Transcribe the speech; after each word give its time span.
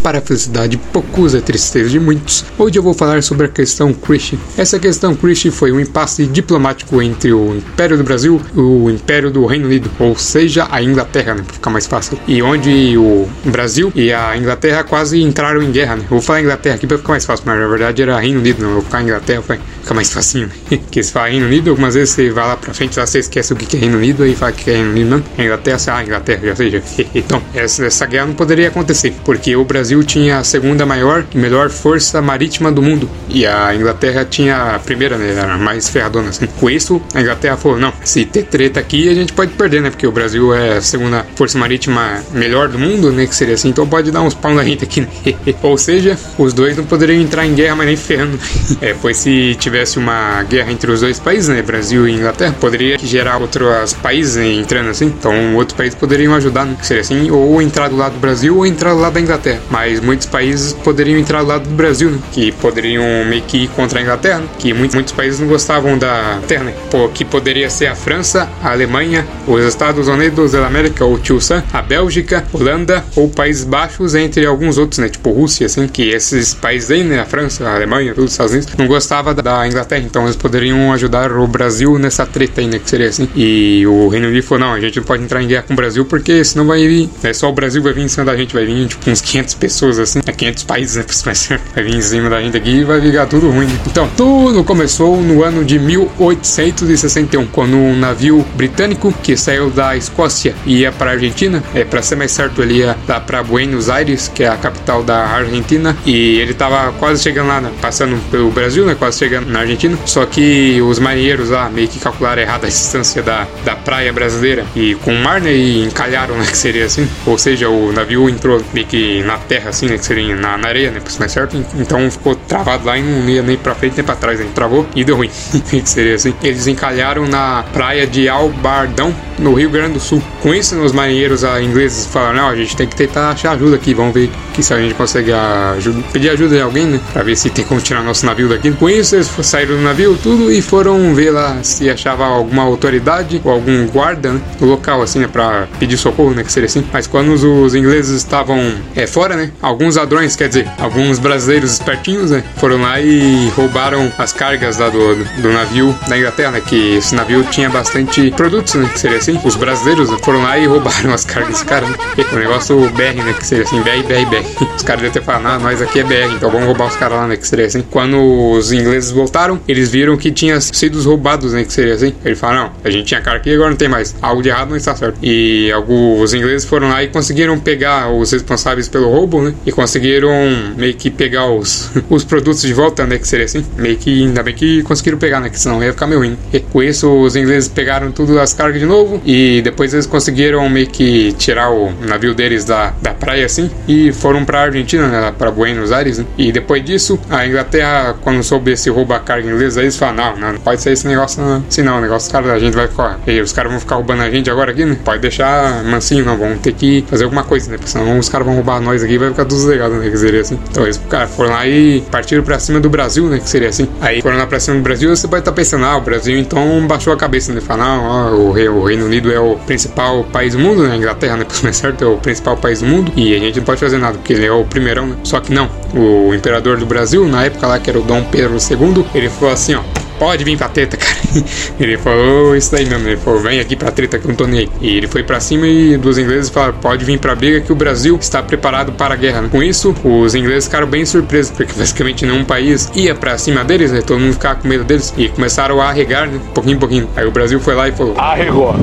para 0.00 0.18
a 0.18 0.20
felicidade 0.20 0.76
de 0.76 0.78
poucos 0.78 1.34
e 1.34 1.40
tristeza 1.40 1.90
de 1.90 2.00
muitos, 2.00 2.44
hoje 2.58 2.78
eu 2.78 2.82
vou 2.82 2.94
falar 2.94 3.22
sobre 3.22 3.46
a 3.46 3.48
questão 3.48 3.92
Christian. 3.92 4.38
Essa 4.56 4.78
questão 4.78 5.14
Christian 5.14 5.50
foi 5.50 5.72
um 5.72 5.80
impasse 5.80 6.26
diplomático 6.26 7.00
entre 7.02 7.32
o 7.32 7.54
Império 7.56 7.96
do 7.96 8.04
Brasil 8.04 8.40
e 8.54 8.60
o 8.60 8.90
Império 8.90 9.30
do 9.30 9.44
Reino 9.46 9.66
Unido, 9.66 9.90
ou 9.98 10.16
seja, 10.16 10.66
a 10.70 10.82
Inglaterra, 10.82 11.34
né, 11.34 11.42
para 11.42 11.54
ficar 11.54 11.70
mais 11.70 11.86
fácil. 11.86 12.18
E 12.26 12.42
onde 12.42 12.96
o 12.96 13.28
Brasil 13.44 13.92
e 13.94 14.12
a 14.12 14.36
Inglaterra 14.36 14.82
quase 14.84 15.22
entraram 15.22 15.62
em 15.62 15.70
guerra, 15.70 15.96
né? 15.96 16.04
Vou 16.08 16.20
falar 16.20 16.40
Inglaterra 16.40 16.76
aqui 16.76 16.86
para 16.86 16.98
ficar 16.98 17.10
mais 17.10 17.24
fácil, 17.24 17.44
mas 17.46 17.58
na 17.58 17.68
verdade 17.68 18.02
era 18.02 18.18
Reino 18.18 18.40
Unido, 18.40 18.62
não 18.62 18.74
vou 18.74 18.82
ficar 18.82 19.02
Inglaterra, 19.02 19.42
vai 19.46 19.60
ficar 19.80 19.94
mais 19.94 20.12
facinho? 20.12 20.50
Porque 20.68 21.02
se 21.02 21.12
fala 21.12 21.28
Reino 21.28 21.46
Unido, 21.46 21.70
algumas 21.70 21.94
vezes 21.94 22.14
você 22.14 22.30
vai 22.30 22.46
lá 22.46 22.56
pra 22.56 22.72
frente, 22.74 22.98
lá 22.98 23.06
você 23.06 23.18
esquece 23.18 23.52
o 23.52 23.56
que 23.56 23.76
é 23.76 23.80
Reino 23.80 23.98
Unido 23.98 24.26
e 24.26 24.34
fala 24.34 24.52
que 24.52 24.70
é 24.70 24.74
Reino 24.74 24.90
Unido, 24.90 25.10
não. 25.10 25.44
Inglaterra, 25.44 25.78
você, 25.78 25.90
ah, 25.90 26.02
Inglaterra, 26.02 26.40
já 26.44 26.56
seja. 26.56 26.82
então, 27.14 27.42
essa, 27.54 27.84
essa 27.84 28.06
guerra 28.06 28.26
não 28.26 28.34
poderia 28.34 28.68
acontecer, 28.68 29.14
porque 29.24 29.54
o 29.56 29.64
Brasil 29.64 30.02
tinha 30.04 30.38
a 30.38 30.44
segunda 30.44 30.84
maior 30.84 31.24
e 31.34 31.38
melhor 31.38 31.70
força 31.70 32.20
marítima 32.20 32.70
do 32.70 32.82
mundo, 32.82 33.08
e 33.28 33.46
a 33.46 33.74
Inglaterra 33.74 34.24
tinha 34.24 34.74
a 34.74 34.78
primeira, 34.78 35.16
né, 35.16 35.40
a 35.40 35.58
mais 35.58 35.88
ferradona, 35.88 36.30
assim. 36.30 36.46
Com 36.46 36.70
isso, 36.70 37.00
a 37.14 37.20
Inglaterra 37.20 37.56
falou, 37.56 37.78
não, 37.78 37.92
se 38.04 38.24
ter 38.24 38.44
treta 38.44 38.80
aqui, 38.80 39.08
a 39.08 39.14
gente 39.14 39.32
pode 39.32 39.52
perder, 39.52 39.80
né, 39.80 39.90
porque 39.90 40.06
o 40.06 40.12
Brasil 40.12 40.54
é 40.54 40.78
a 40.78 40.80
segunda 40.80 41.26
força 41.34 41.58
marítima 41.58 42.22
melhor 42.32 42.68
do 42.68 42.78
mundo, 42.78 43.10
né, 43.12 43.26
que 43.26 43.34
seria 43.34 43.54
assim, 43.54 43.68
então 43.68 43.86
pode 43.86 44.10
dar 44.10 44.22
uns 44.22 44.34
pau 44.34 44.54
na 44.54 44.64
gente 44.64 44.84
aqui, 44.84 45.02
né? 45.02 45.08
Ou 45.62 45.76
seja, 45.76 46.18
os 46.38 46.52
dois 46.52 46.76
não 46.76 46.84
poderiam 46.84 47.20
entrar 47.20 47.46
em 47.46 47.54
guerra, 47.54 47.76
mas 47.76 47.86
nem 47.86 47.96
ferrando. 47.96 48.38
é, 48.80 48.94
pois 49.00 49.16
se 49.16 49.56
tivesse 49.70 49.98
uma 49.98 50.42
guerra 50.42 50.72
entre 50.72 50.90
os 50.90 51.00
dois 51.00 51.20
países, 51.20 51.48
né, 51.48 51.62
Brasil 51.62 52.08
e 52.08 52.12
Inglaterra, 52.12 52.54
poderia 52.60 52.98
gerar 52.98 53.38
outros 53.38 53.92
países 53.94 54.36
entrando 54.36 54.90
assim, 54.90 55.06
então 55.06 55.54
outros 55.54 55.76
países 55.76 55.94
poderiam 55.94 56.34
ajudar, 56.34 56.66
né, 56.66 56.76
seria 56.82 57.02
assim, 57.02 57.30
ou 57.30 57.62
entrar 57.62 57.88
do 57.88 57.96
lado 57.96 58.14
do 58.14 58.18
Brasil 58.18 58.56
ou 58.56 58.66
entrar 58.66 58.92
do 58.92 59.00
lado 59.00 59.14
da 59.14 59.20
Inglaterra. 59.20 59.60
Mas 59.70 60.00
muitos 60.00 60.26
países 60.26 60.72
poderiam 60.72 61.18
entrar 61.18 61.42
do 61.42 61.48
lado 61.48 61.68
do 61.68 61.74
Brasil, 61.74 62.10
né, 62.10 62.18
que 62.32 62.50
poderiam 62.52 63.04
meio 63.24 63.42
que 63.42 63.58
ir 63.58 63.68
contra 63.68 64.00
a 64.00 64.02
Inglaterra, 64.02 64.40
né, 64.40 64.48
que 64.58 64.74
muitos, 64.74 64.94
muitos 64.94 65.12
países 65.12 65.38
não 65.38 65.46
gostavam 65.46 65.96
da 65.96 66.40
Terra, 66.48 66.64
né, 66.64 66.74
que 67.14 67.24
poderia 67.24 67.70
ser 67.70 67.86
a 67.86 67.94
França, 67.94 68.48
a 68.62 68.72
Alemanha, 68.72 69.24
os 69.46 69.64
Estados 69.64 70.08
Unidos 70.08 70.52
da 70.52 70.66
América, 70.66 71.04
ou 71.04 71.16
Tio 71.18 71.40
Sam, 71.40 71.62
a 71.72 71.80
Bélgica, 71.80 72.44
Holanda 72.52 73.04
ou 73.14 73.28
Países 73.28 73.64
Baixos, 73.64 74.14
entre 74.16 74.44
alguns 74.44 74.78
outros, 74.78 74.98
né, 74.98 75.08
tipo 75.08 75.30
Rússia, 75.30 75.66
assim, 75.66 75.86
que 75.86 76.10
esses 76.10 76.54
países 76.54 76.90
aí, 76.90 77.04
né, 77.04 77.20
a 77.20 77.24
França, 77.24 77.68
a 77.68 77.74
Alemanha, 77.74 78.14
todos 78.14 78.24
os 78.24 78.32
Estados 78.32 78.52
Unidos, 78.52 78.74
não 78.76 78.86
gostavam 78.86 79.34
da 79.34 79.59
Inglaterra, 79.66 80.02
então 80.04 80.24
eles 80.24 80.36
poderiam 80.36 80.92
ajudar 80.92 81.32
o 81.32 81.46
Brasil 81.46 81.98
nessa 81.98 82.26
treta 82.26 82.60
né, 82.62 82.78
que 82.78 82.88
seria 82.88 83.08
assim. 83.08 83.28
E 83.34 83.86
o 83.86 84.08
Reino 84.08 84.28
Unido 84.28 84.42
falou, 84.42 84.66
não, 84.66 84.74
a 84.74 84.80
gente 84.80 84.96
não 84.98 85.04
pode 85.04 85.22
entrar 85.22 85.42
em 85.42 85.46
guerra 85.46 85.62
com 85.62 85.72
o 85.72 85.76
Brasil 85.76 86.04
porque 86.04 86.44
senão 86.44 86.66
vai 86.66 86.86
vir, 86.86 87.08
é 87.22 87.32
só 87.32 87.48
o 87.48 87.52
Brasil 87.52 87.82
vai 87.82 87.92
vir 87.92 88.02
em 88.02 88.08
cima 88.08 88.24
da 88.24 88.36
gente, 88.36 88.54
vai 88.54 88.64
vir 88.64 88.86
tipo 88.86 89.10
uns 89.10 89.20
500 89.20 89.54
pessoas 89.54 89.98
assim, 89.98 90.20
é 90.26 90.32
500 90.32 90.64
países, 90.64 90.96
né, 90.96 91.04
vai 91.74 91.84
vir 91.84 91.94
em 91.94 92.00
cima 92.00 92.28
da 92.28 92.40
gente 92.40 92.56
aqui 92.56 92.70
e 92.70 92.84
vai 92.84 93.00
ficar 93.00 93.26
tudo 93.26 93.50
ruim. 93.50 93.68
Então, 93.86 94.08
tudo 94.16 94.62
começou 94.64 95.20
no 95.20 95.42
ano 95.42 95.64
de 95.64 95.78
1861, 95.78 97.46
quando 97.46 97.76
um 97.76 97.96
navio 97.96 98.44
britânico 98.54 99.12
que 99.22 99.36
saiu 99.36 99.70
da 99.70 99.96
Escócia 99.96 100.54
e 100.66 100.78
ia 100.78 100.92
para 100.92 101.10
a 101.10 101.14
Argentina, 101.14 101.62
é 101.74 101.84
para 101.84 102.02
ser 102.02 102.16
mais 102.16 102.30
certo, 102.30 102.62
ele 102.62 102.74
ia 102.74 102.96
lá 103.08 103.20
para 103.20 103.42
Buenos 103.42 103.88
Aires, 103.88 104.28
que 104.28 104.42
é 104.42 104.48
a 104.48 104.56
capital 104.56 105.02
da 105.02 105.26
Argentina, 105.26 105.96
e 106.04 106.38
ele 106.38 106.54
tava 106.54 106.92
quase 106.92 107.22
chegando 107.22 107.48
lá, 107.48 107.60
né, 107.60 107.70
passando 107.80 108.16
pelo 108.30 108.50
Brasil, 108.50 108.84
né, 108.84 108.94
quase 108.98 109.18
chegando 109.18 109.49
na 109.50 109.60
Argentina, 109.60 109.98
só 110.06 110.24
que 110.24 110.80
os 110.82 110.98
marinheiros 110.98 111.50
lá 111.50 111.68
meio 111.68 111.88
que 111.88 111.98
calcularam 111.98 112.40
errado 112.40 112.64
a 112.64 112.68
distância 112.68 113.22
da, 113.22 113.46
da 113.64 113.76
praia 113.76 114.12
brasileira 114.12 114.64
e 114.74 114.94
com 114.96 115.12
o 115.12 115.18
mar, 115.18 115.40
né, 115.40 115.52
e 115.52 115.84
encalharam, 115.84 116.36
né, 116.36 116.46
que 116.50 116.56
seria 116.56 116.84
assim, 116.86 117.08
ou 117.26 117.38
seja, 117.38 117.68
o 117.68 117.92
navio 117.92 118.28
entrou 118.28 118.62
meio 118.72 118.86
que 118.86 119.22
na 119.22 119.36
terra, 119.38 119.70
assim, 119.70 119.86
né, 119.86 119.98
que 119.98 120.04
seria 120.04 120.34
na, 120.36 120.56
na 120.56 120.68
areia, 120.68 120.90
né, 120.90 121.00
mais 121.18 121.32
certo, 121.32 121.56
então 121.78 122.10
ficou 122.10 122.34
travado 122.34 122.86
lá 122.86 122.96
e 122.96 123.02
não 123.02 123.28
ia 123.28 123.42
nem 123.42 123.56
pra 123.56 123.74
frente 123.74 123.96
nem 123.96 124.04
pra 124.04 124.14
trás, 124.16 124.38
né, 124.38 124.46
travou 124.54 124.86
e 124.94 125.04
deu 125.04 125.16
ruim, 125.16 125.30
que 125.68 125.88
seria 125.88 126.14
assim. 126.14 126.34
Eles 126.42 126.66
encalharam 126.66 127.26
na 127.26 127.64
praia 127.72 128.06
de 128.06 128.28
Albardão, 128.28 129.14
no 129.38 129.54
Rio 129.54 129.70
Grande 129.70 129.94
do 129.94 130.00
Sul. 130.00 130.22
Com 130.42 130.54
isso, 130.54 130.78
os 130.80 130.92
marinheiros 130.92 131.44
ah, 131.44 131.60
ingleses 131.62 132.06
falaram, 132.06 132.36
não, 132.36 132.48
a 132.48 132.56
gente 132.56 132.76
tem 132.76 132.86
que 132.86 132.94
tentar 132.94 133.30
achar 133.30 133.52
ajuda 133.52 133.76
aqui, 133.76 133.94
vamos 133.94 134.14
ver 134.14 134.30
que 134.52 134.62
se 134.62 134.72
a 134.72 134.78
gente 134.78 134.94
consegue 134.94 135.32
ajuda, 135.32 136.02
pedir 136.12 136.30
ajuda 136.30 136.56
de 136.56 136.62
alguém, 136.62 136.86
né, 136.86 137.00
pra 137.12 137.22
ver 137.22 137.36
se 137.36 137.50
tem 137.50 137.64
como 137.64 137.80
tirar 137.80 138.02
nosso 138.02 138.24
navio 138.26 138.48
daqui. 138.48 138.70
Com 138.72 138.88
isso, 138.88 139.16
eles 139.16 139.28
saíram 139.42 139.76
do 139.76 139.82
navio, 139.82 140.18
tudo, 140.22 140.52
e 140.52 140.60
foram 140.60 141.14
ver 141.14 141.30
lá 141.30 141.58
se 141.62 141.88
achava 141.88 142.24
alguma 142.24 142.62
autoridade 142.62 143.40
ou 143.44 143.52
algum 143.52 143.86
guarda 143.86 144.32
né, 144.32 144.40
no 144.60 144.66
local, 144.66 145.02
assim, 145.02 145.20
né, 145.20 145.28
pra 145.28 145.66
pedir 145.78 145.96
socorro, 145.96 146.30
né, 146.32 146.42
que 146.42 146.52
seria 146.52 146.66
assim. 146.66 146.84
Mas 146.92 147.06
quando 147.06 147.32
os, 147.32 147.42
os 147.42 147.74
ingleses 147.74 148.16
estavam 148.16 148.74
é, 148.94 149.06
fora, 149.06 149.36
né, 149.36 149.50
alguns 149.62 149.96
ladrões, 149.96 150.36
quer 150.36 150.48
dizer, 150.48 150.68
alguns 150.78 151.18
brasileiros 151.18 151.72
espertinhos, 151.72 152.30
né, 152.30 152.42
foram 152.56 152.80
lá 152.80 153.00
e 153.00 153.48
roubaram 153.56 154.12
as 154.18 154.32
cargas 154.32 154.78
lá 154.78 154.88
do, 154.88 155.24
do 155.40 155.52
navio 155.52 155.94
da 156.08 156.18
Inglaterra, 156.18 156.52
né, 156.52 156.62
que 156.64 156.96
esse 156.96 157.14
navio 157.14 157.44
tinha 157.44 157.70
bastante 157.70 158.30
produtos, 158.32 158.74
né, 158.74 158.88
que 158.92 158.98
seria 158.98 159.18
assim. 159.18 159.40
Os 159.44 159.56
brasileiros 159.56 160.10
né, 160.10 160.18
foram 160.22 160.42
lá 160.42 160.58
e 160.58 160.66
roubaram 160.66 161.12
as 161.12 161.24
cargas 161.24 161.62
cara, 161.62 161.86
né. 161.86 161.96
O 162.32 162.36
negócio 162.36 162.76
BR, 162.90 163.22
né, 163.22 163.32
que 163.32 163.46
seria 163.46 163.64
assim, 163.64 163.80
BR, 163.82 164.02
BR, 164.06 164.28
BR. 164.28 164.74
Os 164.76 164.82
caras 164.82 165.02
devem 165.02 165.12
ter 165.12 165.22
falado, 165.22 165.46
ah, 165.46 165.58
nós 165.58 165.80
aqui 165.80 166.00
é 166.00 166.04
BR, 166.04 166.34
então 166.34 166.50
vamos 166.50 166.66
roubar 166.66 166.88
os 166.88 166.96
caras 166.96 167.18
lá, 167.18 167.26
né, 167.26 167.36
que 167.36 167.46
seria 167.46 167.66
assim. 167.66 167.82
Quando 167.90 168.18
os 168.52 168.72
ingleses 168.72 169.10
voltaram, 169.10 169.29
eles 169.66 169.90
viram 169.90 170.16
que 170.16 170.30
tinha 170.30 170.60
sido 170.60 171.00
roubados, 171.02 171.52
né, 171.52 171.64
que 171.64 171.72
seria 171.72 171.94
assim. 171.94 172.14
Ele 172.24 172.34
fala, 172.34 172.54
não, 172.54 172.72
a 172.84 172.90
gente 172.90 173.06
tinha 173.06 173.20
cara 173.20 173.36
aqui 173.36 173.54
agora 173.54 173.70
não 173.70 173.76
tem 173.76 173.88
mais. 173.88 174.14
Algo 174.20 174.42
de 174.42 174.48
errado 174.48 174.70
não 174.70 174.76
está 174.76 174.94
certo. 174.94 175.18
E 175.22 175.70
alguns 175.72 176.34
ingleses 176.34 176.66
foram 176.66 176.88
lá 176.88 177.02
e 177.02 177.08
conseguiram 177.08 177.58
pegar 177.58 178.10
os 178.10 178.32
responsáveis 178.32 178.88
pelo 178.88 179.08
roubo, 179.08 179.42
né? 179.42 179.54
E 179.66 179.72
conseguiram 179.72 180.30
meio 180.76 180.94
que 180.94 181.10
pegar 181.10 181.46
os, 181.46 181.90
os 182.08 182.24
produtos 182.24 182.62
de 182.62 182.72
volta, 182.72 183.06
né? 183.06 183.18
Que 183.18 183.28
seria 183.28 183.44
assim. 183.44 183.64
Meio 183.76 183.96
que 183.96 184.24
ainda 184.24 184.42
bem 184.42 184.54
que 184.54 184.82
conseguiram 184.82 185.18
pegar, 185.18 185.40
né? 185.40 185.48
Que 185.48 185.58
senão 185.58 185.82
ia 185.82 185.92
ficar 185.92 186.06
meio 186.06 186.20
ruim. 186.20 186.36
E 186.52 186.60
com 186.60 186.82
isso, 186.82 187.08
os 187.08 187.36
ingleses 187.36 187.68
pegaram 187.68 188.10
tudo 188.10 188.38
as 188.38 188.52
cargas 188.52 188.80
de 188.80 188.86
novo. 188.86 189.20
E 189.24 189.60
depois 189.62 189.92
eles 189.92 190.06
conseguiram 190.06 190.68
meio 190.68 190.86
que 190.86 191.32
tirar 191.32 191.70
o 191.70 191.92
navio 192.06 192.34
deles 192.34 192.64
da, 192.64 192.94
da 193.02 193.12
praia, 193.12 193.46
assim. 193.46 193.70
E 193.86 194.12
foram 194.12 194.44
pra 194.44 194.62
Argentina, 194.62 195.08
né? 195.08 195.34
Pra 195.36 195.50
Buenos 195.50 195.92
Aires. 195.92 196.18
Né? 196.18 196.24
E 196.38 196.52
depois 196.52 196.84
disso, 196.84 197.18
a 197.28 197.46
Inglaterra, 197.46 198.16
quando 198.22 198.42
soube 198.42 198.72
esse 198.72 198.90
roubo 198.90 199.14
carga 199.20 199.48
inglesa, 199.48 199.80
eles 199.80 199.96
falaram: 199.96 200.34
não, 200.34 200.40
não, 200.40 200.52
não 200.54 200.60
pode 200.60 200.80
ser 200.82 200.92
esse 200.92 201.06
negócio, 201.06 201.42
não. 201.42 201.62
Assim 201.68 201.82
não, 201.82 201.98
o 201.98 202.00
negócio, 202.00 202.30
cara, 202.30 202.52
a 202.52 202.58
gente 202.58 202.74
vai 202.74 202.88
ficar. 202.88 203.18
E 203.26 203.40
os 203.40 203.52
caras 203.52 203.70
vão 203.70 203.80
ficar 203.80 203.96
roubando 203.96 204.22
a 204.22 204.30
gente 204.30 204.50
agora 204.50 204.70
aqui, 204.70 204.84
né? 204.84 204.96
Pode 205.04 205.20
deixar 205.20 205.82
mansinho, 205.84 206.24
não. 206.24 206.36
Vamos 206.36 206.60
ter 206.60 206.72
que 206.72 207.04
fazer 207.08 207.24
alguma 207.24 207.44
coisa, 207.44 207.70
né? 207.70 207.76
Porque 207.76 207.90
senão 207.90 208.18
os 208.18 208.28
caras 208.28 208.46
vão 208.46 208.54
roubar 208.54 208.80
nós 208.80 209.02
aqui 209.02 209.14
e 209.14 209.18
vai 209.18 209.30
ficar 209.30 209.44
tudo 209.44 209.56
desligado, 209.56 209.94
né? 209.94 210.10
Que 210.10 210.16
seria 210.16 210.40
assim. 210.40 210.58
Então 210.70 210.84
eles, 210.84 211.00
cara, 211.08 211.26
foram 211.26 211.50
lá 211.50 211.66
e 211.66 212.00
partiram 212.10 212.42
pra 212.42 212.58
cima 212.58 212.80
do 212.80 212.88
Brasil, 212.88 213.28
né? 213.28 213.38
Que 213.38 213.48
seria 213.48 213.68
assim. 213.68 213.88
Aí 214.00 214.22
foram 214.22 214.36
lá 214.36 214.46
pra 214.46 214.60
cima 214.60 214.76
do 214.76 214.82
Brasil, 214.82 215.14
você 215.14 215.26
pode 215.28 215.40
estar 215.40 215.50
tá 215.50 215.54
pensando, 215.54 215.84
ah, 215.84 215.96
o 215.96 216.00
Brasil 216.00 216.38
então 216.38 216.86
baixou 216.86 217.12
a 217.12 217.16
cabeça, 217.16 217.52
né? 217.52 217.60
Falar, 217.60 217.84
não, 217.84 218.04
ó, 218.04 218.30
o, 218.34 218.52
Rei, 218.52 218.68
o 218.68 218.84
Reino 218.84 219.06
Unido 219.06 219.32
é 219.32 219.40
o 219.40 219.56
principal 219.56 220.24
país 220.24 220.54
do 220.54 220.58
mundo, 220.58 220.82
né? 220.82 220.92
A 220.92 220.96
Inglaterra, 220.96 221.36
né? 221.36 221.44
Por 221.48 221.74
certo, 221.74 222.04
é 222.04 222.06
o 222.06 222.16
principal 222.16 222.56
país 222.56 222.80
do 222.80 222.86
mundo. 222.86 223.12
E 223.16 223.34
a 223.34 223.38
gente 223.38 223.58
não 223.58 223.64
pode 223.64 223.80
fazer 223.80 223.98
nada, 223.98 224.18
porque 224.18 224.32
ele 224.32 224.46
é 224.46 224.52
o 224.52 224.64
primeirão, 224.64 225.06
né? 225.06 225.16
Só 225.24 225.40
que 225.40 225.52
não. 225.52 225.68
O 225.94 226.34
imperador 226.34 226.76
do 226.78 226.86
Brasil, 226.86 227.26
na 227.26 227.44
época 227.44 227.66
lá, 227.66 227.78
que 227.78 227.90
era 227.90 227.98
o 227.98 228.02
Dom 228.02 228.22
Pedro 228.24 228.56
II, 228.56 229.04
ele 229.14 229.28
falou 229.28 229.52
assim, 229.52 229.74
ó 229.74 229.99
pode 230.20 230.44
vir 230.44 230.58
pra 230.58 230.68
treta, 230.68 230.98
cara. 230.98 231.16
Ele 231.80 231.96
falou 231.96 232.54
isso 232.54 232.70
daí 232.70 232.84
mesmo. 232.84 233.08
Ele 233.08 233.16
falou, 233.16 233.40
vem 233.40 233.58
aqui 233.58 233.74
pra 233.74 233.90
treta 233.90 234.18
que 234.18 234.26
eu 234.26 234.28
não 234.28 234.36
tô 234.36 234.46
nem 234.46 234.60
aí. 234.60 234.70
E 234.82 234.96
ele 234.98 235.08
foi 235.08 235.22
pra 235.22 235.40
cima 235.40 235.66
e 235.66 235.96
dos 235.96 236.18
ingleses 236.18 236.50
falaram, 236.50 236.74
pode 236.74 237.04
vir 237.04 237.18
pra 237.18 237.34
briga 237.34 237.60
que 237.60 237.72
o 237.72 237.74
Brasil 237.74 238.16
está 238.20 238.42
preparado 238.42 238.92
para 238.92 239.14
a 239.14 239.16
guerra. 239.16 239.48
Com 239.48 239.62
isso, 239.62 239.94
os 240.04 240.34
ingleses 240.34 240.64
ficaram 240.64 240.86
bem 240.86 241.06
surpresos, 241.06 241.50
porque 241.50 241.72
basicamente 241.72 242.26
nenhum 242.26 242.44
país 242.44 242.90
ia 242.94 243.14
pra 243.14 243.38
cima 243.38 243.64
deles, 243.64 243.92
né? 243.92 244.02
Todo 244.02 244.20
mundo 244.20 244.34
ficava 244.34 244.56
com 244.56 244.68
medo 244.68 244.84
deles. 244.84 245.14
E 245.16 245.28
começaram 245.28 245.80
a 245.80 245.88
arregar, 245.88 246.28
né? 246.28 246.38
Pouquinho 246.52 246.76
em 246.76 246.78
pouquinho. 246.78 247.08
Aí 247.16 247.26
o 247.26 247.30
Brasil 247.30 247.58
foi 247.58 247.74
lá 247.74 247.88
e 247.88 247.92
falou, 247.92 248.14
arregou. 248.18 248.74